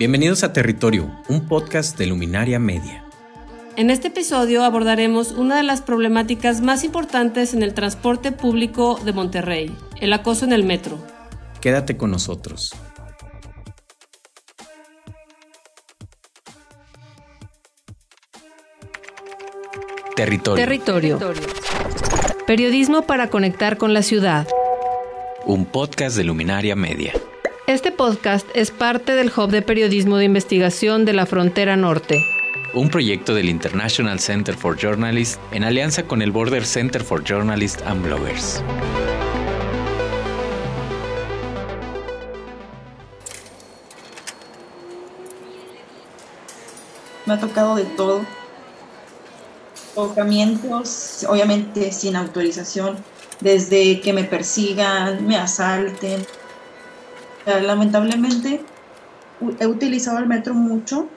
Bienvenidos 0.00 0.44
a 0.44 0.54
Territorio, 0.54 1.14
un 1.28 1.46
podcast 1.46 1.98
de 1.98 2.06
Luminaria 2.06 2.58
Media. 2.58 3.04
En 3.76 3.90
este 3.90 4.08
episodio 4.08 4.64
abordaremos 4.64 5.32
una 5.32 5.58
de 5.58 5.62
las 5.62 5.82
problemáticas 5.82 6.62
más 6.62 6.84
importantes 6.84 7.52
en 7.52 7.62
el 7.62 7.74
transporte 7.74 8.32
público 8.32 8.98
de 9.04 9.12
Monterrey, 9.12 9.76
el 10.00 10.14
acoso 10.14 10.46
en 10.46 10.54
el 10.54 10.64
metro. 10.64 10.96
Quédate 11.60 11.98
con 11.98 12.10
nosotros. 12.12 12.74
Territorio. 20.16 20.64
Territorio. 20.64 21.18
Periodismo 22.46 23.02
para 23.02 23.28
conectar 23.28 23.76
con 23.76 23.92
la 23.92 24.00
ciudad. 24.00 24.48
Un 25.44 25.66
podcast 25.66 26.16
de 26.16 26.24
Luminaria 26.24 26.74
Media. 26.74 27.12
Este 27.70 27.92
podcast 27.92 28.48
es 28.52 28.72
parte 28.72 29.14
del 29.14 29.30
Hub 29.30 29.52
de 29.52 29.62
Periodismo 29.62 30.16
de 30.16 30.24
Investigación 30.24 31.04
de 31.04 31.12
la 31.12 31.24
Frontera 31.24 31.76
Norte. 31.76 32.26
Un 32.74 32.90
proyecto 32.90 33.32
del 33.32 33.48
International 33.48 34.18
Center 34.18 34.56
for 34.56 34.76
Journalists 34.76 35.38
en 35.52 35.62
alianza 35.62 36.02
con 36.02 36.20
el 36.20 36.32
Border 36.32 36.66
Center 36.66 37.00
for 37.00 37.22
Journalists 37.22 37.80
and 37.86 38.04
Bloggers. 38.04 38.60
Me 47.26 47.34
ha 47.34 47.38
tocado 47.38 47.76
de 47.76 47.84
todo. 47.84 48.22
Tocamientos, 49.94 51.24
obviamente 51.28 51.92
sin 51.92 52.16
autorización, 52.16 52.96
desde 53.38 54.00
que 54.00 54.12
me 54.12 54.24
persigan, 54.24 55.24
me 55.24 55.36
asalten, 55.36 56.26
lamentablemente 57.46 58.64
he 59.58 59.66
utilizado 59.66 60.18
el 60.18 60.26
metro 60.26 60.54
mucho 60.54 61.08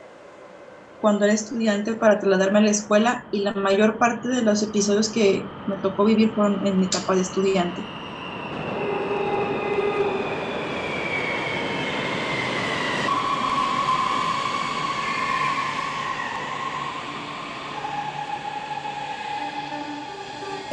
cuando 1.02 1.25
era 1.25 1.34
estudiante 1.34 1.95
para 1.95 2.20
trasladarme 2.20 2.59
a 2.59 2.61
la 2.61 2.72
escuela 2.72 3.25
y 3.31 3.39
la 3.39 3.53
mayor 3.53 3.97
parte 3.97 4.30
de 4.30 4.42
los 4.42 4.64
episodios 4.64 5.09
que 5.09 5.44
me 5.67 5.75
tocó 5.78 6.06
vivir 6.06 6.34
fueron 6.34 6.66
en 6.66 6.80
mi 6.80 6.86
etapa 6.86 7.16
de 7.16 7.22
estudiante. 7.22 7.81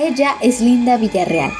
Ella 0.03 0.37
es 0.41 0.61
Linda 0.61 0.97
Villarreal, 0.97 1.53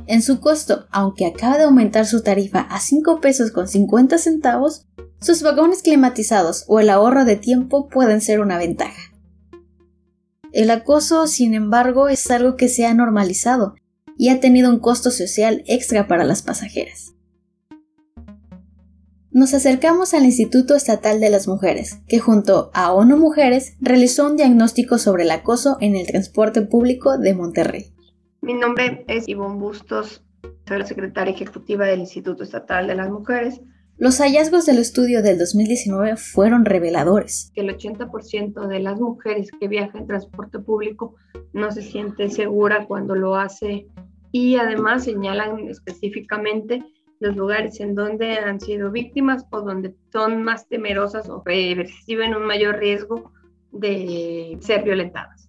En 0.07 0.23
su 0.23 0.41
costo, 0.41 0.87
aunque 0.91 1.27
acaba 1.27 1.59
de 1.59 1.65
aumentar 1.65 2.07
su 2.07 2.23
tarifa 2.23 2.61
a 2.61 2.81
5 2.81 3.21
pesos 3.21 3.51
con 3.51 3.67
50 3.67 4.19
centavos, 4.19 4.87
sus 5.21 5.43
vagones 5.43 5.83
climatizados 5.83 6.65
o 6.69 6.79
el 6.79 6.91
ahorro 6.91 7.25
de 7.25 7.37
tiempo 7.37 7.89
pueden 7.89 8.21
ser 8.21 8.41
una 8.41 8.59
ventaja. 8.59 9.13
El 10.53 10.71
acoso, 10.71 11.27
sin 11.27 11.55
embargo, 11.55 12.09
es 12.09 12.31
algo 12.31 12.57
que 12.57 12.69
se 12.69 12.87
ha 12.87 12.95
normalizado 12.95 13.75
y 14.17 14.29
ha 14.29 14.41
tenido 14.41 14.71
un 14.71 14.79
costo 14.79 15.11
social 15.11 15.65
extra 15.67 16.07
para 16.07 16.25
las 16.25 16.43
pasajeras. 16.43 17.13
Nos 19.31 19.53
acercamos 19.53 20.15
al 20.15 20.25
Instituto 20.25 20.75
Estatal 20.75 21.21
de 21.21 21.29
las 21.29 21.47
Mujeres, 21.47 21.99
que 22.09 22.21
junto 22.21 22.71
a 22.73 22.93
ONU 22.95 23.19
Mujeres 23.19 23.75
realizó 23.81 24.27
un 24.27 24.37
diagnóstico 24.37 24.97
sobre 24.99 25.25
el 25.25 25.31
acoso 25.31 25.77
en 25.81 25.95
el 25.95 26.07
transporte 26.07 26.63
público 26.63 27.19
de 27.19 27.35
Monterrey. 27.35 27.96
Mi 28.47 28.55
nombre 28.55 29.05
es 29.09 29.29
Ivonne 29.29 29.59
Bustos, 29.59 30.23
soy 30.69 30.79
la 30.79 30.87
secretaria 30.87 31.35
ejecutiva 31.35 31.85
del 31.85 31.99
Instituto 31.99 32.45
Estatal 32.45 32.87
de 32.87 32.95
las 32.95 33.11
Mujeres. 33.11 33.61
Los 33.99 34.19
hallazgos 34.19 34.67
del 34.67 34.79
estudio 34.79 35.21
del 35.21 35.37
2019 35.37 36.17
fueron 36.17 36.65
reveladores. 36.65 37.51
El 37.57 37.77
80% 37.77 38.69
de 38.69 38.79
las 38.79 39.01
mujeres 39.01 39.51
que 39.59 39.67
viajan 39.67 40.03
en 40.03 40.07
transporte 40.07 40.61
público 40.61 41.17
no 41.55 41.73
se 41.73 41.83
siente 41.83 42.31
segura 42.31 42.87
cuando 42.87 43.17
lo 43.17 43.35
hace 43.35 43.89
y 44.31 44.55
además 44.55 45.03
señalan 45.03 45.67
específicamente 45.67 46.85
los 47.19 47.35
lugares 47.35 47.81
en 47.81 47.97
donde 47.97 48.39
han 48.39 48.61
sido 48.61 48.93
víctimas 48.93 49.45
o 49.51 49.63
donde 49.63 49.97
son 50.13 50.45
más 50.45 50.69
temerosas 50.69 51.29
o 51.29 51.43
reciben 51.45 52.37
un 52.37 52.45
mayor 52.45 52.79
riesgo 52.79 53.33
de 53.73 54.57
ser 54.61 54.85
violentadas. 54.85 55.46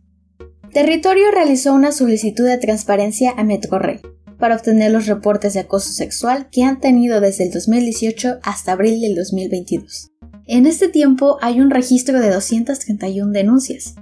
Territorio 0.78 1.32
realizó 1.32 1.74
una 1.74 1.92
solicitud 1.92 2.46
de 2.46 2.60
transparencia 2.60 3.34
a 3.36 3.44
Metrorrey 3.44 4.00
para 4.38 4.56
obtener 4.56 4.92
los 4.92 5.08
reportes 5.08 5.56
de 5.56 5.62
acoso 5.62 5.92
sexual 5.92 6.50
que 6.52 6.66
han 6.66 6.80
tenido 6.80 7.20
desde 7.20 7.46
el 7.46 7.52
2018 7.52 8.38
hasta 8.44 8.74
abril 8.74 9.02
del 9.02 9.16
2022. 9.16 10.12
En 10.46 10.68
este 10.68 10.88
tiempo 10.88 11.40
hay 11.42 11.62
un 11.62 11.72
registro 11.72 12.20
de 12.20 12.30
231 12.30 13.32
denuncias. 13.32 13.96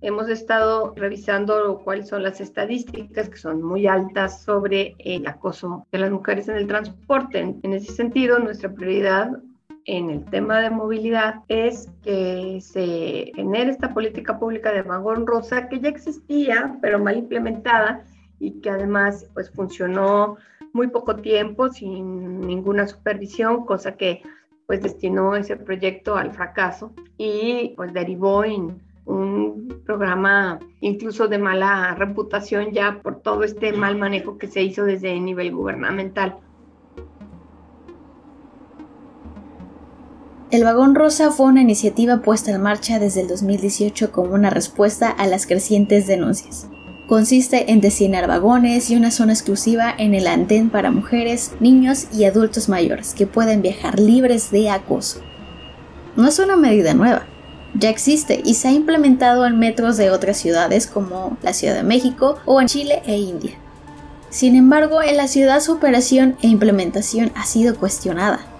Hemos 0.00 0.30
estado 0.30 0.94
revisando 0.96 1.82
cuáles 1.84 2.08
son 2.08 2.22
las 2.22 2.40
estadísticas 2.40 3.28
que 3.28 3.36
son 3.36 3.62
muy 3.62 3.86
altas 3.86 4.42
sobre 4.42 4.94
el 5.00 5.26
acoso 5.26 5.86
de 5.92 5.98
las 5.98 6.10
mujeres 6.10 6.48
en 6.48 6.56
el 6.56 6.66
transporte. 6.66 7.40
En 7.62 7.72
ese 7.74 7.92
sentido, 7.92 8.38
nuestra 8.38 8.72
prioridad 8.72 9.32
en 9.86 10.10
el 10.10 10.24
tema 10.24 10.60
de 10.60 10.70
movilidad 10.70 11.44
es 11.48 11.88
que 12.02 12.58
se 12.60 13.32
genere 13.34 13.70
esta 13.70 13.94
política 13.94 14.38
pública 14.38 14.72
de 14.72 14.82
vagón 14.82 15.26
rosa 15.26 15.68
que 15.68 15.80
ya 15.80 15.88
existía, 15.88 16.76
pero 16.82 16.98
mal 16.98 17.16
implementada 17.16 18.04
y 18.40 18.60
que 18.60 18.70
además 18.70 19.26
pues 19.32 19.50
funcionó 19.50 20.36
muy 20.72 20.88
poco 20.88 21.16
tiempo 21.16 21.70
sin 21.70 22.40
ninguna 22.40 22.86
supervisión, 22.88 23.64
cosa 23.64 23.96
que 23.96 24.22
pues 24.66 24.82
destinó 24.82 25.36
ese 25.36 25.56
proyecto 25.56 26.16
al 26.16 26.32
fracaso 26.32 26.92
y 27.16 27.72
pues 27.76 27.92
derivó 27.92 28.44
en 28.44 28.82
un 29.04 29.82
programa 29.86 30.58
incluso 30.80 31.28
de 31.28 31.38
mala 31.38 31.94
reputación 31.94 32.72
ya 32.72 33.00
por 33.02 33.20
todo 33.20 33.44
este 33.44 33.72
mal 33.72 33.96
manejo 33.96 34.36
que 34.36 34.48
se 34.48 34.62
hizo 34.62 34.84
desde 34.84 35.12
el 35.12 35.24
nivel 35.24 35.54
gubernamental. 35.54 36.38
El 40.56 40.64
vagón 40.64 40.94
rosa 40.94 41.30
fue 41.30 41.48
una 41.48 41.60
iniciativa 41.60 42.22
puesta 42.22 42.50
en 42.50 42.62
marcha 42.62 42.98
desde 42.98 43.20
el 43.20 43.28
2018 43.28 44.10
como 44.10 44.32
una 44.32 44.48
respuesta 44.48 45.10
a 45.10 45.26
las 45.26 45.46
crecientes 45.46 46.06
denuncias. 46.06 46.66
Consiste 47.06 47.70
en 47.72 47.82
designar 47.82 48.26
vagones 48.26 48.88
y 48.88 48.96
una 48.96 49.10
zona 49.10 49.34
exclusiva 49.34 49.94
en 49.98 50.14
el 50.14 50.26
andén 50.26 50.70
para 50.70 50.90
mujeres, 50.90 51.52
niños 51.60 52.06
y 52.10 52.24
adultos 52.24 52.70
mayores 52.70 53.12
que 53.12 53.26
pueden 53.26 53.60
viajar 53.60 54.00
libres 54.00 54.50
de 54.50 54.70
acoso. 54.70 55.20
No 56.16 56.26
es 56.26 56.38
una 56.38 56.56
medida 56.56 56.94
nueva, 56.94 57.26
ya 57.74 57.90
existe 57.90 58.40
y 58.42 58.54
se 58.54 58.68
ha 58.68 58.72
implementado 58.72 59.44
en 59.44 59.58
metros 59.58 59.98
de 59.98 60.10
otras 60.10 60.38
ciudades 60.38 60.86
como 60.86 61.36
la 61.42 61.52
Ciudad 61.52 61.74
de 61.74 61.82
México 61.82 62.38
o 62.46 62.62
en 62.62 62.68
Chile 62.68 63.02
e 63.04 63.18
India. 63.18 63.58
Sin 64.30 64.56
embargo, 64.56 65.02
en 65.02 65.18
la 65.18 65.28
ciudad 65.28 65.60
su 65.60 65.72
operación 65.74 66.34
e 66.40 66.46
implementación 66.46 67.30
ha 67.34 67.44
sido 67.44 67.76
cuestionada. 67.76 68.55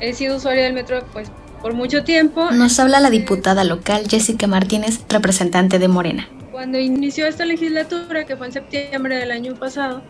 He 0.00 0.14
sido 0.14 0.36
usuaria 0.36 0.64
del 0.64 0.74
metro 0.74 1.04
pues 1.12 1.30
por 1.60 1.74
mucho 1.74 2.04
tiempo. 2.04 2.50
Nos 2.52 2.78
habla 2.78 3.00
la 3.00 3.10
diputada 3.10 3.64
local 3.64 4.04
Jessica 4.08 4.46
Martínez, 4.46 5.00
representante 5.08 5.78
de 5.78 5.88
Morena. 5.88 6.28
Cuando 6.52 6.78
inició 6.78 7.26
esta 7.26 7.44
legislatura, 7.44 8.24
que 8.24 8.36
fue 8.36 8.46
en 8.46 8.52
septiembre 8.52 9.16
del 9.16 9.30
año 9.30 9.54
pasado, 9.54 10.02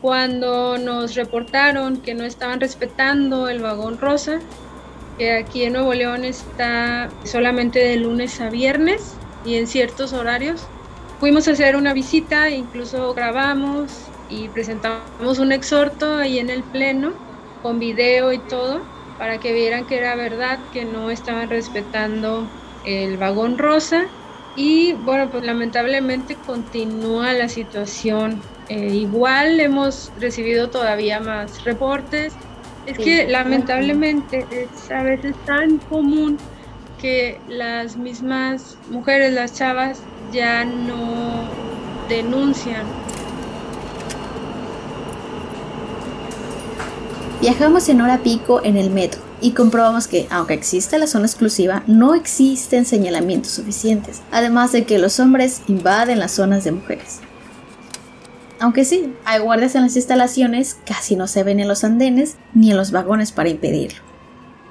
cuando 0.00 0.78
nos 0.78 1.14
reportaron 1.14 1.98
que 1.98 2.14
no 2.14 2.24
estaban 2.24 2.60
respetando 2.60 3.48
el 3.48 3.60
vagón 3.60 3.98
rosa, 3.98 4.40
que 5.18 5.32
aquí 5.32 5.64
en 5.64 5.74
Nuevo 5.74 5.92
León 5.92 6.24
está 6.24 7.10
solamente 7.24 7.78
de 7.78 7.96
lunes 7.96 8.40
a 8.40 8.48
viernes 8.48 9.14
y 9.44 9.56
en 9.56 9.66
ciertos 9.66 10.14
horarios. 10.14 10.62
Fuimos 11.18 11.46
a 11.48 11.52
hacer 11.52 11.76
una 11.76 11.92
visita, 11.92 12.48
incluso 12.48 13.12
grabamos 13.12 13.90
y 14.30 14.48
presentamos 14.48 15.38
un 15.38 15.52
exhorto 15.52 16.16
ahí 16.16 16.38
en 16.38 16.48
el 16.48 16.62
pleno 16.62 17.12
con 17.62 17.78
video 17.78 18.32
y 18.32 18.38
todo 18.38 18.80
para 19.20 19.38
que 19.38 19.52
vieran 19.52 19.84
que 19.84 19.98
era 19.98 20.16
verdad 20.16 20.58
que 20.72 20.86
no 20.86 21.10
estaban 21.10 21.50
respetando 21.50 22.48
el 22.86 23.18
vagón 23.18 23.58
rosa 23.58 24.06
y 24.56 24.94
bueno 24.94 25.30
pues 25.30 25.44
lamentablemente 25.44 26.36
continúa 26.36 27.34
la 27.34 27.50
situación 27.50 28.40
eh, 28.70 28.94
igual 28.94 29.60
hemos 29.60 30.10
recibido 30.18 30.70
todavía 30.70 31.20
más 31.20 31.64
reportes 31.64 32.32
es 32.86 32.96
que 32.96 33.28
lamentablemente 33.28 34.46
es 34.50 34.90
a 34.90 35.02
veces 35.02 35.36
tan 35.44 35.76
común 35.80 36.38
que 36.98 37.38
las 37.46 37.96
mismas 37.96 38.78
mujeres, 38.88 39.32
las 39.32 39.54
chavas, 39.54 40.02
ya 40.32 40.64
no 40.64 41.48
denuncian. 42.08 42.86
Viajamos 47.40 47.88
en 47.88 48.02
hora 48.02 48.18
pico 48.18 48.60
en 48.62 48.76
el 48.76 48.90
metro 48.90 49.18
y 49.40 49.52
comprobamos 49.52 50.06
que, 50.06 50.26
aunque 50.30 50.52
existe 50.52 50.98
la 50.98 51.06
zona 51.06 51.24
exclusiva, 51.24 51.82
no 51.86 52.14
existen 52.14 52.84
señalamientos 52.84 53.52
suficientes, 53.52 54.20
además 54.30 54.72
de 54.72 54.84
que 54.84 54.98
los 54.98 55.18
hombres 55.20 55.62
invaden 55.66 56.18
las 56.18 56.32
zonas 56.32 56.64
de 56.64 56.72
mujeres. 56.72 57.20
Aunque 58.58 58.84
sí, 58.84 59.14
hay 59.24 59.40
guardias 59.40 59.74
en 59.74 59.80
las 59.80 59.96
instalaciones, 59.96 60.78
casi 60.84 61.16
no 61.16 61.26
se 61.26 61.42
ven 61.42 61.60
en 61.60 61.68
los 61.68 61.82
andenes 61.82 62.36
ni 62.52 62.72
en 62.72 62.76
los 62.76 62.92
vagones 62.92 63.32
para 63.32 63.48
impedirlo. 63.48 64.02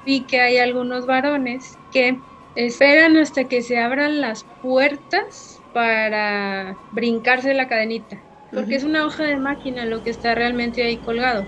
Vi 0.06 0.20
que 0.20 0.40
hay 0.40 0.58
algunos 0.58 1.06
varones 1.06 1.76
que 1.92 2.20
esperan 2.54 3.16
hasta 3.16 3.48
que 3.48 3.62
se 3.62 3.80
abran 3.80 4.20
las 4.20 4.44
puertas 4.62 5.60
para 5.74 6.76
brincarse 6.92 7.52
la 7.52 7.66
cadenita, 7.66 8.20
porque 8.54 8.76
es 8.76 8.84
una 8.84 9.04
hoja 9.04 9.24
de 9.24 9.38
máquina 9.38 9.86
lo 9.86 10.04
que 10.04 10.10
está 10.10 10.36
realmente 10.36 10.84
ahí 10.84 10.98
colgado. 10.98 11.44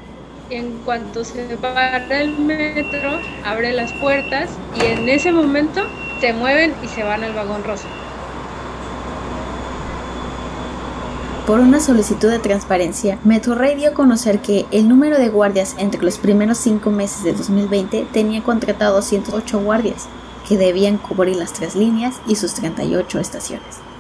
En 0.53 0.81
cuanto 0.85 1.25
se 1.25 1.57
para 1.57 2.21
el 2.21 2.39
metro, 2.39 3.19
abre 3.43 3.73
las 3.73 3.91
puertas 3.95 4.51
y 4.77 4.85
en 4.85 5.09
ese 5.09 5.33
momento 5.33 5.81
se 6.21 6.35
mueven 6.35 6.75
y 6.85 6.89
se 6.89 7.03
van 7.03 7.25
al 7.25 7.33
vagón 7.33 7.65
rosa. 7.65 7.89
Por 11.47 11.59
una 11.59 11.81
solicitud 11.81 12.29
de 12.29 12.39
transparencia, 12.39 13.19
Metrorrey 13.25 13.77
dio 13.77 13.89
a 13.89 13.95
conocer 13.95 14.41
que 14.41 14.67
el 14.73 14.91
número 14.91 15.17
de 15.17 15.31
guardias 15.31 15.75
entre 15.79 16.03
los 16.03 16.19
primeros 16.19 16.59
cinco 16.59 16.91
meses 16.91 17.25
de 17.25 17.33
2020 17.33 18.09
tenía 18.13 18.43
contratado 18.43 19.01
108 19.01 19.59
guardias, 19.59 20.07
que 20.47 20.59
debían 20.59 20.99
cubrir 20.99 21.37
las 21.37 21.55
tres 21.55 21.75
líneas 21.75 22.17
y 22.27 22.37
sus 22.37 22.53
38 22.53 23.21
estaciones. 23.21 23.92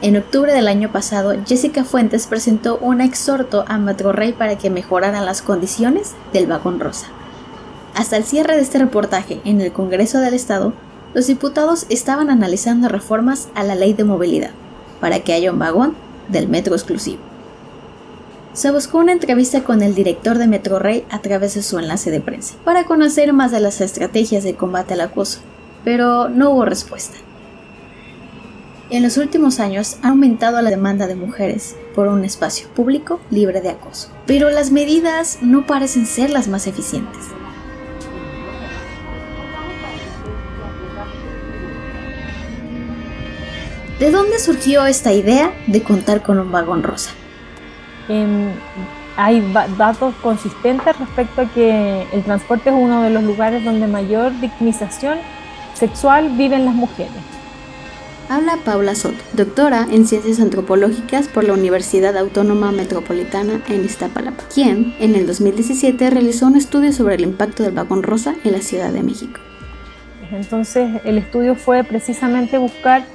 En 0.00 0.16
octubre 0.16 0.52
del 0.52 0.68
año 0.68 0.92
pasado, 0.92 1.34
Jessica 1.44 1.82
Fuentes 1.82 2.28
presentó 2.28 2.78
un 2.78 3.00
exhorto 3.00 3.64
a 3.66 3.78
Metrorrey 3.78 4.32
para 4.32 4.56
que 4.56 4.70
mejoraran 4.70 5.26
las 5.26 5.42
condiciones 5.42 6.12
del 6.32 6.46
vagón 6.46 6.78
rosa. 6.78 7.08
Hasta 7.96 8.16
el 8.16 8.22
cierre 8.22 8.54
de 8.54 8.62
este 8.62 8.78
reportaje 8.78 9.40
en 9.44 9.60
el 9.60 9.72
Congreso 9.72 10.20
del 10.20 10.34
Estado, 10.34 10.72
los 11.14 11.26
diputados 11.26 11.86
estaban 11.88 12.30
analizando 12.30 12.88
reformas 12.88 13.48
a 13.56 13.64
la 13.64 13.74
ley 13.74 13.92
de 13.92 14.04
movilidad 14.04 14.50
para 15.00 15.18
que 15.20 15.32
haya 15.32 15.50
un 15.50 15.58
vagón 15.58 15.96
del 16.28 16.46
metro 16.46 16.76
exclusivo. 16.76 17.18
Se 18.52 18.70
buscó 18.70 18.98
una 18.98 19.10
entrevista 19.10 19.64
con 19.64 19.82
el 19.82 19.96
director 19.96 20.38
de 20.38 20.46
Metro 20.46 20.78
Rey 20.78 21.06
a 21.10 21.18
través 21.22 21.54
de 21.54 21.62
su 21.62 21.76
enlace 21.76 22.12
de 22.12 22.20
prensa 22.20 22.54
para 22.64 22.84
conocer 22.84 23.32
más 23.32 23.50
de 23.50 23.58
las 23.58 23.80
estrategias 23.80 24.44
de 24.44 24.54
combate 24.54 24.94
al 24.94 25.00
acoso, 25.00 25.40
pero 25.82 26.28
no 26.28 26.50
hubo 26.50 26.64
respuesta. 26.64 27.18
En 28.90 29.02
los 29.02 29.18
últimos 29.18 29.60
años 29.60 29.98
ha 30.02 30.08
aumentado 30.08 30.62
la 30.62 30.70
demanda 30.70 31.06
de 31.06 31.14
mujeres 31.14 31.76
por 31.94 32.08
un 32.08 32.24
espacio 32.24 32.68
público 32.68 33.20
libre 33.30 33.60
de 33.60 33.68
acoso, 33.68 34.08
pero 34.26 34.48
las 34.48 34.70
medidas 34.70 35.40
no 35.42 35.66
parecen 35.66 36.06
ser 36.06 36.30
las 36.30 36.48
más 36.48 36.66
eficientes. 36.66 37.26
¿De 43.98 44.10
dónde 44.10 44.38
surgió 44.38 44.86
esta 44.86 45.12
idea 45.12 45.52
de 45.66 45.82
contar 45.82 46.22
con 46.22 46.38
un 46.38 46.50
vagón 46.50 46.82
rosa? 46.82 47.10
Em, 48.08 48.52
hay 49.18 49.42
datos 49.76 50.14
consistentes 50.22 50.98
respecto 50.98 51.42
a 51.42 51.52
que 51.52 52.06
el 52.10 52.22
transporte 52.22 52.70
es 52.70 52.74
uno 52.74 53.02
de 53.02 53.10
los 53.10 53.22
lugares 53.22 53.62
donde 53.62 53.86
mayor 53.86 54.32
victimización 54.40 55.18
sexual 55.74 56.30
viven 56.38 56.64
las 56.64 56.74
mujeres. 56.74 57.37
Habla 58.28 58.58
Paula 58.64 58.94
Soto, 58.94 59.16
doctora 59.32 59.86
en 59.90 60.06
Ciencias 60.06 60.38
Antropológicas 60.40 61.28
por 61.28 61.44
la 61.44 61.54
Universidad 61.54 62.16
Autónoma 62.16 62.72
Metropolitana 62.72 63.62
en 63.68 63.84
Iztapalapa, 63.84 64.44
quien 64.52 64.94
en 65.00 65.14
el 65.14 65.26
2017 65.26 66.10
realizó 66.10 66.46
un 66.46 66.56
estudio 66.56 66.92
sobre 66.92 67.14
el 67.14 67.22
impacto 67.22 67.62
del 67.62 67.72
vagón 67.72 68.02
rosa 68.02 68.34
en 68.44 68.52
la 68.52 68.60
Ciudad 68.60 68.92
de 68.92 69.02
México. 69.02 69.40
Entonces 70.30 71.00
el 71.04 71.16
estudio 71.18 71.54
fue 71.54 71.84
precisamente 71.84 72.58
buscar 72.58 73.06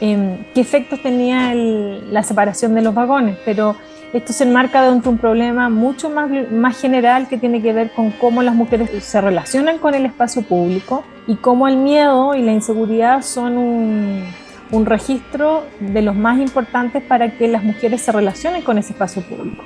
Em, 0.00 0.44
qué 0.54 0.60
efectos 0.60 1.02
tenía 1.02 1.52
la 1.54 2.22
separación 2.22 2.74
de 2.74 2.82
los 2.82 2.94
vagones, 2.94 3.36
pero 3.44 3.74
esto 4.12 4.32
se 4.32 4.44
enmarca 4.44 4.82
dentro 4.82 5.10
de 5.10 5.16
un 5.16 5.18
problema 5.18 5.68
mucho 5.68 6.08
más, 6.08 6.30
más 6.52 6.80
general 6.80 7.26
que 7.26 7.36
tiene 7.36 7.60
que 7.60 7.72
ver 7.72 7.90
con 7.90 8.12
cómo 8.12 8.42
las 8.42 8.54
mujeres 8.54 8.90
se 9.02 9.20
relacionan 9.20 9.78
con 9.78 9.94
el 9.94 10.06
espacio 10.06 10.42
público 10.42 11.02
y 11.26 11.34
cómo 11.34 11.66
el 11.66 11.78
miedo 11.78 12.34
y 12.36 12.42
la 12.42 12.52
inseguridad 12.52 13.22
son 13.22 13.58
un, 13.58 14.24
un 14.70 14.86
registro 14.86 15.64
de 15.80 16.02
los 16.02 16.14
más 16.14 16.38
importantes 16.38 17.02
para 17.02 17.36
que 17.36 17.48
las 17.48 17.62
mujeres 17.62 18.02
se 18.02 18.12
relacionen 18.12 18.62
con 18.62 18.78
ese 18.78 18.92
espacio 18.92 19.22
público. 19.22 19.64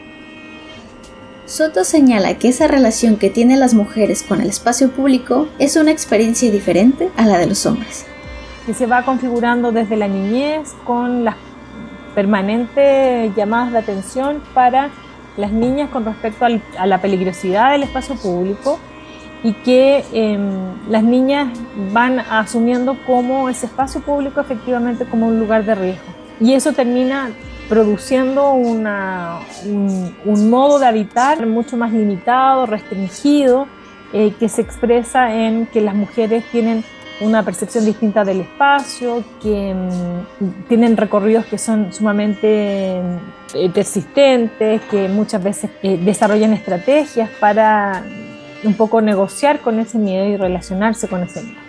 Soto 1.46 1.84
señala 1.84 2.38
que 2.38 2.48
esa 2.48 2.68
relación 2.68 3.16
que 3.16 3.28
tienen 3.28 3.60
las 3.60 3.74
mujeres 3.74 4.22
con 4.22 4.40
el 4.40 4.48
espacio 4.48 4.90
público 4.90 5.48
es 5.58 5.76
una 5.76 5.90
experiencia 5.90 6.50
diferente 6.50 7.10
a 7.16 7.26
la 7.26 7.38
de 7.38 7.46
los 7.46 7.66
hombres 7.66 8.06
que 8.66 8.74
se 8.74 8.86
va 8.86 9.04
configurando 9.04 9.72
desde 9.72 9.96
la 9.96 10.08
niñez 10.08 10.74
con 10.84 11.24
las 11.24 11.36
permanentes 12.14 13.34
llamadas 13.34 13.72
de 13.72 13.78
atención 13.78 14.42
para 14.54 14.90
las 15.36 15.50
niñas 15.50 15.90
con 15.90 16.04
respecto 16.04 16.46
a 16.78 16.86
la 16.86 17.00
peligrosidad 17.00 17.72
del 17.72 17.84
espacio 17.84 18.14
público 18.16 18.78
y 19.42 19.52
que 19.54 20.04
em, 20.12 20.74
las 20.88 21.02
niñas 21.02 21.48
van 21.92 22.20
asumiendo 22.20 22.96
como 23.06 23.48
ese 23.48 23.66
espacio 23.66 24.00
público 24.00 24.40
efectivamente 24.40 25.04
como 25.04 25.26
un 25.26 25.38
lugar 25.38 25.64
de 25.64 25.74
riesgo. 25.74 26.12
Y 26.40 26.54
eso 26.54 26.72
termina 26.72 27.30
produciendo 27.68 28.52
una, 28.52 29.40
un, 29.64 30.50
modo 30.50 30.78
de 30.78 30.86
habitar 30.86 31.46
mucho 31.46 31.76
más 31.76 31.92
limitado, 31.92 32.66
restringido, 32.66 33.66
eh, 34.12 34.32
que 34.38 34.48
se 34.48 34.60
expresa 34.62 35.34
en 35.34 35.66
que 35.66 35.80
las 35.80 35.94
mujeres 35.94 36.44
tienen 36.52 36.84
una 37.20 37.42
percepción 37.44 37.84
distinta 37.84 38.24
del 38.24 38.40
espacio, 38.40 39.24
que 39.40 39.74
mm, 39.74 40.68
tienen 40.68 40.96
recorridos 40.96 41.46
que 41.46 41.56
son 41.58 41.92
sumamente 41.92 42.98
eh, 43.54 43.70
persistentes, 43.72 44.82
que 44.90 45.08
muchas 45.08 45.42
veces 45.42 45.70
eh, 45.82 45.98
desarrollan 46.02 46.52
estrategias 46.52 47.30
para 47.40 48.04
un 48.64 48.74
poco 48.74 49.00
negociar 49.00 49.60
con 49.60 49.78
ese 49.78 49.98
miedo 49.98 50.26
y 50.26 50.36
relacionarse 50.36 51.08
con 51.08 51.22
ese 51.22 51.42
miedo. 51.42 51.60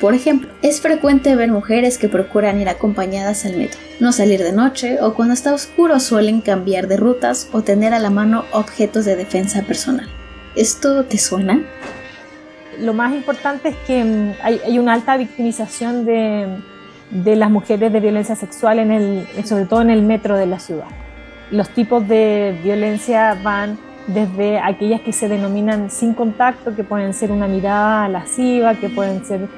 Por 0.00 0.14
ejemplo, 0.14 0.48
es 0.62 0.80
frecuente 0.80 1.36
ver 1.36 1.50
mujeres 1.50 1.98
que 1.98 2.08
procuran 2.08 2.58
ir 2.58 2.70
acompañadas 2.70 3.44
al 3.44 3.58
metro, 3.58 3.78
no 4.00 4.12
salir 4.12 4.42
de 4.42 4.52
noche 4.52 4.98
o 5.02 5.12
cuando 5.12 5.34
está 5.34 5.52
oscuro 5.52 6.00
suelen 6.00 6.40
cambiar 6.40 6.88
de 6.88 6.96
rutas 6.96 7.50
o 7.52 7.60
tener 7.60 7.92
a 7.92 7.98
la 7.98 8.08
mano 8.08 8.46
objetos 8.52 9.04
de 9.04 9.16
defensa 9.16 9.60
personal. 9.60 10.08
¿Esto 10.56 11.04
te 11.04 11.18
suena? 11.18 11.60
Lo 12.78 12.94
más 12.94 13.14
importante 13.14 13.68
es 13.68 13.76
que 13.86 14.02
mm, 14.02 14.32
hay, 14.42 14.78
una 14.78 14.94
alta 14.94 15.18
victimización 15.18 16.06
de, 16.06 16.48
de, 17.10 17.36
las 17.36 17.50
mujeres 17.50 17.92
de 17.92 18.00
violencia 18.00 18.36
sexual, 18.36 18.78
en 18.78 18.90
el, 18.90 19.26
sobre 19.44 19.66
todo 19.66 19.82
en 19.82 19.90
el 19.90 20.00
metro 20.00 20.34
de 20.38 20.46
la 20.46 20.58
ciudad. 20.58 20.88
Los 21.50 21.68
tipos 21.68 22.08
de 22.08 22.58
violencia 22.64 23.36
van 23.42 23.78
desde 24.14 24.58
aquellas 24.58 25.00
que 25.00 25.12
se 25.12 25.28
denominan 25.28 25.90
sin 25.90 26.14
contacto, 26.14 26.74
que 26.74 26.84
pueden 26.84 27.14
ser 27.14 27.30
una 27.32 27.46
mirada 27.46 28.08
lasciva, 28.08 28.74
que 28.74 28.88
pueden 28.88 29.24
ser 29.24 29.48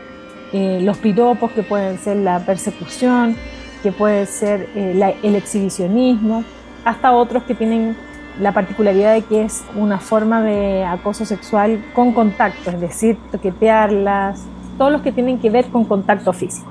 eh, 0.53 0.81
los 0.83 0.99
piropos, 0.99 1.51
que 1.53 1.63
pueden 1.63 1.99
ser 1.99 2.19
la 2.19 2.41
persecución, 2.41 3.37
que 3.83 3.93
puede 3.93 4.27
ser 4.27 4.69
eh, 4.75 5.17
el 5.23 5.35
exhibicionismo, 5.35 6.45
hasta 6.85 7.13
otros 7.13 7.45
que 7.45 7.55
tienen 7.55 7.97
la 8.41 8.53
particularidad 8.53 9.15
de 9.15 9.23
que 9.23 9.43
es 9.43 9.65
una 9.75 9.99
forma 9.99 10.43
de 10.43 10.85
acoso 10.85 11.25
sexual 11.25 11.85
con 11.95 12.13
contacto, 12.13 12.71
es 12.71 12.81
decir, 12.81 13.19
toquetearlas, 13.31 14.45
todos 14.79 14.91
los 14.91 15.03
que 15.03 15.13
tienen 15.13 15.39
que 15.39 15.51
ver 15.51 15.67
con 15.67 15.85
contacto 15.85 16.33
físico. 16.33 16.71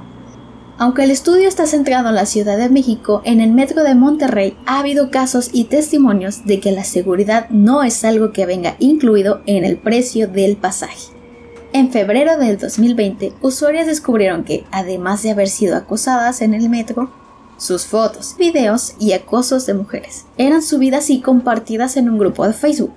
Aunque 0.82 1.04
el 1.04 1.12
estudio 1.12 1.48
está 1.48 1.68
centrado 1.68 2.10
en 2.10 2.16
la 2.16 2.26
Ciudad 2.26 2.58
de 2.58 2.68
México, 2.68 3.22
en 3.24 3.40
el 3.40 3.52
metro 3.52 3.84
de 3.84 3.94
Monterrey 3.94 4.58
ha 4.66 4.80
habido 4.80 5.12
casos 5.12 5.52
y 5.54 5.66
testimonios 5.66 6.44
de 6.46 6.60
que 6.60 6.72
la 6.72 6.84
seguridad 6.84 7.48
no 7.52 7.84
es 7.84 8.04
algo 8.04 8.32
que 8.32 8.48
venga 8.48 8.78
incluido 8.80 9.44
en 9.46 9.64
el 9.64 9.78
precio 9.78 10.28
del 10.28 10.58
pasaje. 10.58 11.12
En 11.72 11.92
febrero 11.92 12.36
del 12.40 12.58
2020, 12.58 13.32
usuarias 13.44 13.86
descubrieron 13.86 14.44
que, 14.44 14.64
además 14.72 15.22
de 15.22 15.30
haber 15.30 15.50
sido 15.50 15.76
acosadas 15.76 16.42
en 16.42 16.56
el 16.56 16.68
metro, 16.68 17.12
sus 17.58 17.86
fotos, 17.86 18.36
videos 18.40 18.96
y 18.98 19.12
acosos 19.12 19.68
de 19.68 19.76
mujeres 19.76 20.26
eran 20.40 20.64
subidas 20.64 21.12
y 21.12 21.22
compartidas 21.22 21.96
en 21.96 22.10
un 22.10 22.18
grupo 22.18 22.48
de 22.48 22.54
Facebook. 22.54 22.96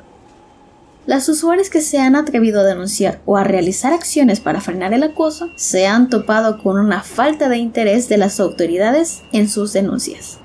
Las 1.06 1.28
usuarias 1.28 1.68
que 1.68 1.82
se 1.82 1.98
han 1.98 2.16
atrevido 2.16 2.60
a 2.60 2.64
denunciar 2.64 3.20
o 3.26 3.36
a 3.36 3.44
realizar 3.44 3.92
acciones 3.92 4.40
para 4.40 4.62
frenar 4.62 4.94
el 4.94 5.02
acoso 5.02 5.50
se 5.54 5.86
han 5.86 6.08
topado 6.08 6.62
con 6.62 6.78
una 6.78 7.02
falta 7.02 7.50
de 7.50 7.58
interés 7.58 8.08
de 8.08 8.16
las 8.16 8.40
autoridades 8.40 9.22
en 9.30 9.50
sus 9.50 9.74
denuncias. 9.74 10.38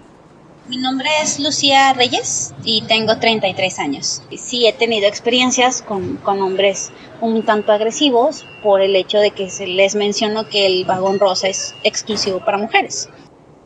Mi 0.68 0.76
nombre 0.76 1.08
es 1.24 1.40
Lucía 1.40 1.94
Reyes 1.94 2.54
y 2.66 2.82
tengo 2.82 3.18
33 3.20 3.80
años. 3.80 4.22
Sí 4.38 4.68
he 4.68 4.74
tenido 4.74 5.08
experiencias 5.08 5.82
con, 5.82 6.18
con, 6.18 6.42
hombres 6.42 6.92
un 7.22 7.44
tanto 7.44 7.72
agresivos 7.72 8.46
por 8.62 8.82
el 8.82 8.98
hecho 8.98 9.20
de 9.20 9.32
que 9.32 9.50
se 9.50 9.66
les 9.66 9.96
mencionó 9.96 10.50
que 10.50 10.66
el 10.66 10.84
vagón 10.84 11.20
rosa 11.20 11.48
es 11.48 11.74
exclusivo 11.84 12.44
para 12.44 12.58
mujeres. 12.58 13.08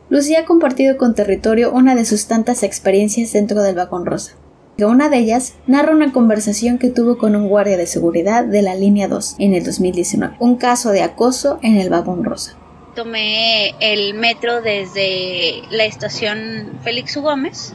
Lucía 0.10 0.42
ha 0.42 0.46
compartido 0.46 0.96
con 0.98 1.16
Territorio 1.16 1.72
una 1.72 1.96
de 1.96 2.06
sus 2.06 2.28
tantas 2.28 2.62
experiencias 2.62 3.34
dentro 3.34 3.64
del 3.64 3.76
vagón 3.76 4.06
rosa. 4.06 4.36
Una 4.80 5.10
de 5.10 5.20
ellas 5.20 5.54
narra 5.68 5.94
una 5.94 6.12
conversación 6.12 6.80
que 6.80 6.90
tuvo 6.90 7.18
con 7.18 7.36
un 7.36 7.48
guardia 7.48 7.78
de 7.78 7.86
seguridad 7.86 8.44
de 8.44 8.64
la 8.64 8.76
línea 8.76 9.08
2 9.08 9.36
en 9.38 9.54
el 9.54 9.64
2019, 9.64 10.36
un 10.40 10.56
caso 10.56 10.90
de 10.92 11.04
acoso 11.04 11.60
en 11.62 11.78
el 11.78 11.90
vagón 11.90 12.24
rosa. 12.24 12.58
Tomé 12.96 13.76
el 13.80 14.14
metro 14.16 14.62
desde 14.62 15.62
la 15.70 15.86
estación 15.86 16.80
Félix 16.84 17.16
U. 17.18 17.22
Gómez 17.22 17.74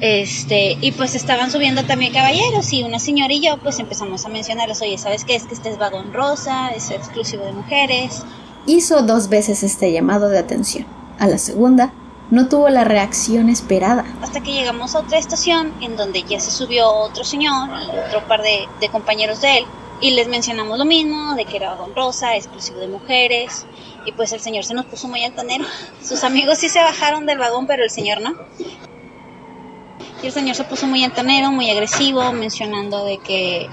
este, 0.00 0.78
y 0.80 0.92
pues 0.92 1.14
estaban 1.14 1.50
subiendo 1.50 1.84
también 1.84 2.12
caballeros 2.12 2.72
y 2.72 2.82
una 2.82 2.98
señora 2.98 3.34
y 3.34 3.44
yo 3.44 3.58
pues 3.62 3.78
empezamos 3.78 4.24
a 4.24 4.30
mencionarles, 4.30 4.80
oye, 4.80 4.96
¿sabes 4.96 5.24
qué? 5.24 5.34
Es 5.34 5.44
que 5.44 5.54
este 5.54 5.68
es 5.68 5.78
vagón 5.78 6.14
rosa, 6.14 6.70
es 6.70 6.90
exclusivo 6.90 7.44
de 7.44 7.52
mujeres. 7.52 8.22
Hizo 8.66 9.02
dos 9.02 9.28
veces 9.28 9.62
este 9.62 9.92
llamado 9.92 10.30
de 10.30 10.38
atención 10.38 10.86
a 11.18 11.26
la 11.26 11.36
segunda, 11.36 11.92
no 12.30 12.48
tuvo 12.48 12.68
la 12.68 12.84
reacción 12.84 13.48
esperada. 13.48 14.04
Hasta 14.22 14.40
que 14.40 14.52
llegamos 14.52 14.94
a 14.94 15.00
otra 15.00 15.18
estación 15.18 15.72
en 15.80 15.96
donde 15.96 16.22
ya 16.22 16.40
se 16.40 16.50
subió 16.50 16.88
otro 16.88 17.24
señor 17.24 17.68
y 17.92 17.98
otro 17.98 18.26
par 18.26 18.42
de, 18.42 18.88
compañeros 18.90 19.40
de 19.40 19.58
él 19.58 19.64
y 20.00 20.12
les 20.12 20.28
mencionamos 20.28 20.78
lo 20.78 20.84
mismo, 20.84 21.34
de 21.34 21.44
que 21.44 21.56
era 21.56 21.70
vagón 21.70 21.94
rosa, 21.94 22.34
exclusivo 22.34 22.78
de 22.78 22.88
mujeres, 22.88 23.66
y 24.06 24.12
pues 24.12 24.32
el 24.32 24.40
señor 24.40 24.64
se 24.64 24.72
nos 24.72 24.86
puso 24.86 25.08
muy 25.08 25.22
altanero. 25.24 25.64
Sus 26.02 26.24
amigos 26.24 26.58
sí 26.58 26.68
se 26.68 26.80
bajaron 26.80 27.26
del 27.26 27.38
vagón, 27.38 27.66
pero 27.66 27.84
el 27.84 27.90
señor 27.90 28.20
no. 28.22 28.34
Y 30.22 30.26
el 30.26 30.32
señor 30.32 30.54
se 30.54 30.64
puso 30.64 30.86
muy 30.86 31.04
altanero, 31.04 31.50
muy 31.50 31.70
agresivo, 31.70 32.32
mencionando 32.32 33.04
de 33.04 33.18
que 33.18 33.68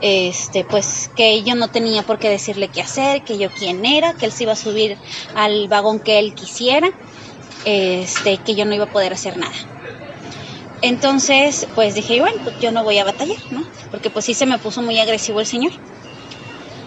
este 0.00 0.64
pues 0.64 1.10
que 1.16 1.42
yo 1.42 1.54
no 1.56 1.68
tenía 1.68 2.04
por 2.04 2.18
qué 2.18 2.28
decirle 2.28 2.68
qué 2.68 2.80
hacer, 2.82 3.24
que 3.24 3.36
yo 3.36 3.50
quién 3.50 3.84
era, 3.84 4.14
que 4.14 4.26
él 4.26 4.32
se 4.32 4.44
iba 4.44 4.52
a 4.52 4.56
subir 4.56 4.96
al 5.34 5.66
vagón 5.68 5.98
que 5.98 6.18
él 6.18 6.34
quisiera, 6.34 6.92
este, 7.64 8.38
que 8.38 8.54
yo 8.54 8.64
no 8.64 8.74
iba 8.74 8.84
a 8.84 8.92
poder 8.92 9.12
hacer 9.12 9.36
nada. 9.36 9.54
Entonces, 10.82 11.66
pues 11.74 11.94
dije, 11.94 12.20
bueno, 12.20 12.40
pues 12.44 12.58
yo 12.60 12.70
no 12.70 12.84
voy 12.84 12.98
a 12.98 13.04
batallar, 13.04 13.38
¿no? 13.50 13.64
Porque 13.90 14.10
pues 14.10 14.24
sí 14.24 14.34
se 14.34 14.46
me 14.46 14.58
puso 14.58 14.82
muy 14.82 14.98
agresivo 14.98 15.40
el 15.40 15.46
señor. 15.46 15.72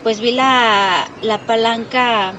Pues 0.04 0.20
vi 0.20 0.32
la, 0.32 1.10
la 1.22 1.40
palanca 1.46 2.34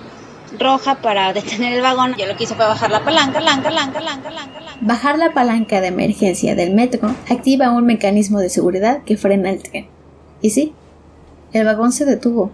roja 0.59 0.97
para 0.97 1.33
detener 1.35 1.75
el 1.75 1.83
vagón. 1.83 2.15
Yo 2.17 2.27
lo 2.27 2.37
que 2.37 2.45
hice 2.45 2.55
fue 2.55 2.67
bajar 2.67 2.91
la 2.91 3.05
palanca, 3.05 3.35
palanca, 3.35 3.65
palanca, 3.65 4.01
palanca, 4.01 4.31
palanca. 4.31 4.53
Bajar 4.81 5.19
la 5.19 5.33
palanca 5.33 5.81
de 5.81 5.89
emergencia 5.89 6.55
del 6.55 6.73
metro 6.73 7.15
activa 7.31 7.71
un 7.71 7.87
mecanismo 7.87 8.41
de 8.41 8.49
seguridad 8.49 9.03
que 9.05 9.17
frena 9.17 9.51
el 9.51 9.63
tren. 9.63 9.89
Y 10.41 10.51
sí, 10.51 10.75
el 11.53 11.65
vagón 11.65 11.93
se 11.93 12.05
detuvo, 12.05 12.51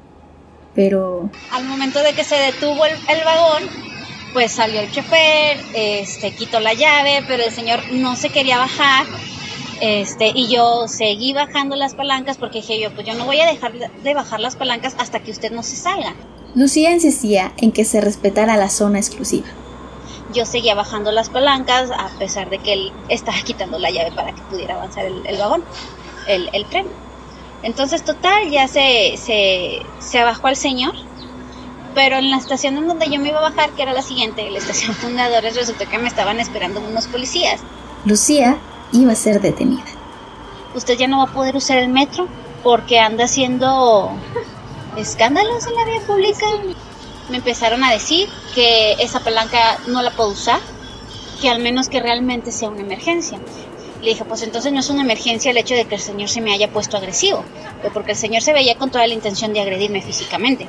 pero... 0.74 1.30
Al 1.52 1.64
momento 1.64 2.00
de 2.00 2.12
que 2.12 2.24
se 2.24 2.34
detuvo 2.34 2.84
el, 2.84 3.24
vagón, 3.24 3.62
pues 4.32 4.52
salió 4.52 4.80
el 4.80 4.90
chofer, 4.90 5.58
este, 5.74 6.32
quitó 6.32 6.60
la 6.60 6.74
llave, 6.74 7.24
pero 7.26 7.44
el 7.44 7.52
señor 7.52 7.80
no 7.92 8.16
se 8.16 8.30
quería 8.30 8.58
bajar. 8.58 9.06
Este, 9.80 10.32
y 10.34 10.48
yo 10.48 10.88
seguí 10.88 11.32
bajando 11.32 11.76
las 11.76 11.94
palancas 11.94 12.36
porque 12.36 12.58
dije 12.58 12.80
yo, 12.80 12.90
pues 12.92 13.06
yo 13.06 13.14
no 13.14 13.26
voy 13.26 13.40
a 13.40 13.46
dejar 13.46 13.72
de 13.72 14.14
bajar 14.14 14.40
las 14.40 14.56
palancas 14.56 14.94
hasta 14.98 15.20
que 15.20 15.30
usted 15.30 15.52
no 15.52 15.62
se 15.62 15.76
salga. 15.76 16.14
Lucía 16.54 16.90
insistía 16.90 17.52
en 17.58 17.72
que 17.72 17.84
se 17.84 18.00
respetara 18.00 18.56
la 18.56 18.70
zona 18.70 18.98
exclusiva. 18.98 19.46
Yo 20.34 20.44
seguía 20.44 20.74
bajando 20.74 21.12
las 21.12 21.30
palancas 21.30 21.90
a 21.90 22.08
pesar 22.18 22.50
de 22.50 22.58
que 22.58 22.72
él 22.72 22.92
estaba 23.08 23.38
quitando 23.42 23.78
la 23.78 23.90
llave 23.90 24.12
para 24.12 24.34
que 24.34 24.42
pudiera 24.42 24.74
avanzar 24.74 25.04
el, 25.06 25.38
vagón, 25.38 25.64
el, 26.26 26.50
el 26.52 26.64
tren. 26.66 26.86
Entonces, 27.62 28.04
total, 28.04 28.50
ya 28.50 28.68
se, 28.68 29.16
se, 29.16 29.82
se 30.00 30.22
bajó 30.22 30.48
el 30.48 30.56
señor, 30.56 30.94
pero 31.98 32.18
en 32.18 32.30
la 32.30 32.36
estación 32.36 32.76
en 32.76 32.86
donde 32.86 33.10
yo 33.10 33.18
me 33.18 33.30
iba 33.30 33.38
a 33.38 33.50
bajar, 33.50 33.70
que 33.70 33.82
era 33.82 33.92
la 33.92 34.02
siguiente, 34.02 34.48
la 34.50 34.58
estación 34.58 34.94
Fundadores, 34.94 35.56
resultó 35.56 35.84
que 35.88 35.98
me 35.98 36.06
estaban 36.06 36.38
esperando 36.38 36.78
unos 36.78 37.08
policías. 37.08 37.60
Lucía 38.04 38.56
iba 38.92 39.10
a 39.10 39.16
ser 39.16 39.40
detenida. 39.40 39.82
Usted 40.76 40.96
ya 40.96 41.08
no 41.08 41.18
va 41.18 41.24
a 41.24 41.34
poder 41.34 41.56
usar 41.56 41.78
el 41.78 41.88
metro 41.88 42.28
porque 42.62 43.00
anda 43.00 43.24
haciendo 43.24 44.12
escándalos 44.96 45.66
en 45.66 45.74
la 45.74 45.84
vía 45.86 46.00
pública. 46.06 46.46
Me 47.30 47.38
empezaron 47.38 47.82
a 47.82 47.90
decir 47.90 48.28
que 48.54 48.92
esa 49.00 49.18
palanca 49.18 49.80
no 49.88 50.00
la 50.00 50.12
puedo 50.12 50.30
usar, 50.30 50.60
que 51.40 51.50
al 51.50 51.58
menos 51.58 51.88
que 51.88 51.98
realmente 51.98 52.52
sea 52.52 52.68
una 52.68 52.82
emergencia. 52.82 53.40
Le 54.02 54.10
dije, 54.10 54.24
pues 54.24 54.44
entonces 54.44 54.72
no 54.72 54.78
es 54.78 54.88
una 54.88 55.02
emergencia 55.02 55.50
el 55.50 55.56
hecho 55.56 55.74
de 55.74 55.84
que 55.86 55.96
el 55.96 56.00
señor 56.00 56.28
se 56.28 56.42
me 56.42 56.52
haya 56.52 56.70
puesto 56.70 56.96
agresivo, 56.96 57.42
porque 57.92 58.12
el 58.12 58.16
señor 58.16 58.42
se 58.42 58.52
veía 58.52 58.76
con 58.76 58.92
toda 58.92 59.04
la 59.08 59.14
intención 59.14 59.52
de 59.52 59.62
agredirme 59.62 60.00
físicamente. 60.00 60.68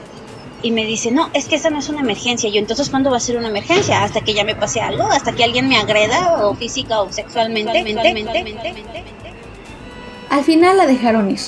Y 0.62 0.72
me 0.72 0.86
dice, 0.86 1.12
no, 1.12 1.30
es 1.34 1.46
que 1.46 1.56
esa 1.56 1.70
no 1.70 1.80
es 1.80 1.88
una 1.88 2.02
emergencia. 2.02 2.50
Yo, 2.50 2.60
entonces, 2.60 2.90
¿cuándo 2.90 3.12
va 3.12 3.18
a 3.18 3.22
ser 3.22 3.38
una 3.38 3.48
emergencia? 3.48 4.04
Hasta 4.04 4.22
que 4.22 4.34
ya 4.34 4.44
me 4.44 4.56
pase 4.56 4.82
algo, 4.82 5.04
hasta 5.04 5.32
que 5.32 5.44
alguien 5.44 5.70
me 5.70 5.78
agreda, 5.78 6.46
o 6.46 6.54
física 6.54 7.02
o 7.02 7.12
sexualmente. 7.12 7.80
Al 10.30 10.44
final 10.44 10.78
la 10.78 10.86
dejaron 10.86 11.32
ir. 11.32 11.40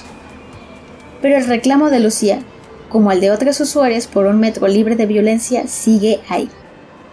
Pero 1.22 1.38
el 1.38 1.46
reclamo 1.46 1.90
de 1.90 2.00
Lucía, 2.00 2.42
como 2.90 3.12
el 3.12 3.20
de 3.20 3.32
otras 3.32 3.60
usuarias 3.60 4.08
por 4.08 4.26
un 4.26 4.40
metro 4.40 4.68
libre 4.68 4.96
de 4.96 5.06
violencia, 5.06 5.68
sigue 5.68 6.22
ahí, 6.30 6.50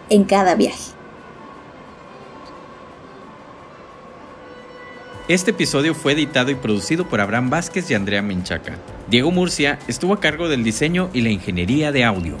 en 0.09 0.23
cada 0.23 0.55
viaje. 0.55 0.98
Este 5.29 5.51
episodio 5.51 5.93
fue 5.93 6.13
editado 6.13 6.49
y 6.49 6.55
producido 6.55 7.07
por 7.07 7.21
Abraham 7.21 7.51
Vázquez 7.51 7.91
y 7.91 7.93
Andrea 7.93 8.23
Menchaca. 8.23 8.79
Diego 9.11 9.29
Murcia 9.29 9.77
estuvo 9.87 10.15
a 10.15 10.19
cargo 10.19 10.49
del 10.49 10.63
diseño 10.63 11.11
y 11.13 11.21
la 11.21 11.29
ingeniería 11.29 11.91
de 11.91 12.03
audio. 12.03 12.35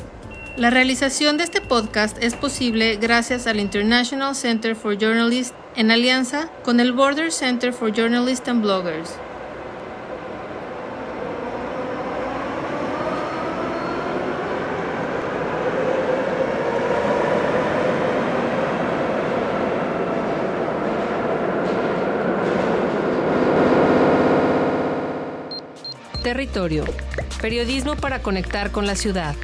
La 0.57 0.71
realización 0.71 1.37
de 1.37 1.43
este 1.43 1.61
podcast 1.61 2.17
es 2.19 2.33
posible 2.33 2.95
gracias 2.95 3.45
al 3.45 3.59
International 3.59 4.35
Center 4.35 4.75
for 4.75 4.97
Journalists 4.97 5.53
en 5.75 5.91
alianza 5.91 6.49
con 6.63 6.79
el 6.79 6.91
Border 6.91 7.31
Center 7.31 7.73
for 7.73 7.93
Journalists 7.93 8.49
and 8.49 8.63
Bloggers. 8.63 9.11
Territorio. 26.19 26.85
Periodismo 27.41 27.95
para 27.95 28.21
conectar 28.21 28.71
con 28.71 28.85
la 28.85 28.95
ciudad. 28.95 29.35